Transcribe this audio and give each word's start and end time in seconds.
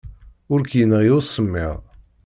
Ur 0.53 0.59
k-yenɣi 0.63 1.09
usemmiḍ. 1.19 1.77